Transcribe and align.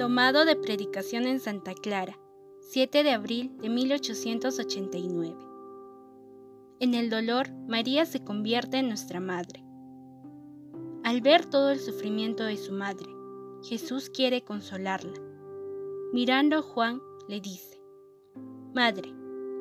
Tomado 0.00 0.46
de 0.46 0.56
Predicación 0.56 1.26
en 1.26 1.40
Santa 1.40 1.74
Clara, 1.74 2.18
7 2.70 3.02
de 3.02 3.10
abril 3.10 3.54
de 3.58 3.68
1889. 3.68 5.36
En 6.80 6.94
el 6.94 7.10
dolor, 7.10 7.50
María 7.68 8.06
se 8.06 8.24
convierte 8.24 8.78
en 8.78 8.88
nuestra 8.88 9.20
madre. 9.20 9.62
Al 11.04 11.20
ver 11.20 11.44
todo 11.44 11.68
el 11.68 11.78
sufrimiento 11.78 12.44
de 12.44 12.56
su 12.56 12.72
madre, 12.72 13.10
Jesús 13.62 14.08
quiere 14.08 14.42
consolarla. 14.42 15.20
Mirando 16.14 16.56
a 16.56 16.62
Juan, 16.62 17.02
le 17.28 17.42
dice, 17.42 17.78
Madre, 18.72 19.12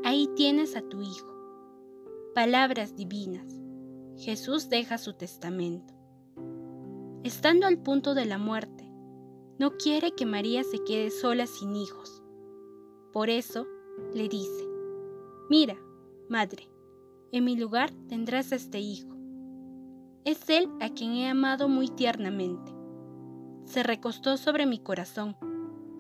ahí 0.06 0.30
tienes 0.38 0.78
a 0.78 0.82
tu 0.82 1.02
hijo. 1.02 1.36
Palabras 2.34 2.96
divinas. 2.96 3.60
Jesús 4.16 4.70
deja 4.70 5.00
su 5.00 5.12
testamento. 5.16 5.94
Estando 7.26 7.68
al 7.68 7.78
punto 7.78 8.14
de 8.14 8.24
la 8.24 8.37
muerte, 8.37 8.89
no 9.60 9.76
quiere 9.78 10.14
que 10.14 10.26
María 10.26 10.64
se 10.64 10.82
quede 10.86 11.12
sola 11.12 11.46
sin 11.46 11.76
hijos. 11.76 12.24
Por 13.12 13.30
eso 13.30 13.68
le 14.14 14.30
dice, 14.30 14.66
Mira, 15.50 15.76
madre, 16.30 16.70
en 17.34 17.44
mi 17.44 17.58
lugar 17.58 17.92
tendrás 18.08 18.54
a 18.54 18.56
este 18.56 18.80
hijo. 18.80 19.10
Es 20.24 20.50
él 20.50 20.70
a 20.80 20.90
quien 20.90 21.14
he 21.14 21.28
amado 21.28 21.68
muy 21.68 21.90
tiernamente. 21.90 22.72
Se 23.66 23.84
recostó 23.84 24.38
sobre 24.38 24.66
mi 24.66 24.80
corazón, 24.80 25.36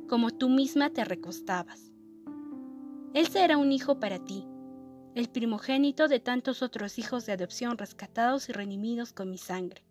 como 0.07 0.31
tú 0.31 0.47
misma 0.47 0.89
te 0.91 1.03
recostabas. 1.03 1.91
Él 3.13 3.27
será 3.27 3.57
un 3.57 3.73
hijo 3.73 3.99
para 3.99 4.23
ti, 4.23 4.47
el 5.15 5.29
primogénito 5.29 6.07
de 6.07 6.19
tantos 6.19 6.61
otros 6.61 6.97
hijos 6.97 7.25
de 7.25 7.33
adopción 7.33 7.77
rescatados 7.77 8.47
y 8.47 8.53
redimidos 8.53 9.11
con 9.11 9.29
mi 9.29 9.37
sangre. 9.37 9.83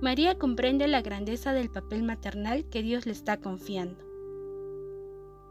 María 0.00 0.38
comprende 0.38 0.86
la 0.86 1.02
grandeza 1.02 1.52
del 1.52 1.70
papel 1.70 2.04
maternal 2.04 2.68
que 2.70 2.82
Dios 2.82 3.04
le 3.04 3.12
está 3.12 3.40
confiando. 3.40 4.04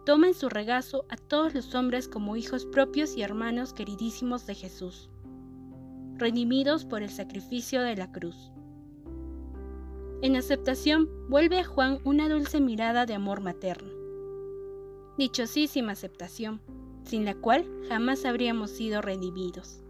Toma 0.05 0.27
en 0.27 0.33
su 0.33 0.47
regazo 0.47 1.05
a 1.09 1.17
todos 1.17 1.53
los 1.53 1.75
hombres 1.75 2.07
como 2.07 2.37
hijos 2.37 2.65
propios 2.65 3.17
y 3.17 3.23
hermanos 3.23 3.73
queridísimos 3.73 4.47
de 4.47 4.55
Jesús, 4.55 5.09
redimidos 6.15 6.85
por 6.85 7.03
el 7.03 7.09
sacrificio 7.09 7.81
de 7.81 7.97
la 7.97 8.09
cruz. 8.13 8.53
En 10.21 10.37
aceptación 10.37 11.09
vuelve 11.27 11.59
a 11.59 11.65
Juan 11.65 11.99
una 12.05 12.29
dulce 12.29 12.61
mirada 12.61 13.05
de 13.05 13.15
amor 13.15 13.41
materno. 13.41 13.91
Dichosísima 15.17 15.91
aceptación, 15.91 16.61
sin 17.03 17.25
la 17.25 17.35
cual 17.35 17.65
jamás 17.89 18.23
habríamos 18.23 18.71
sido 18.71 19.01
redimidos. 19.01 19.83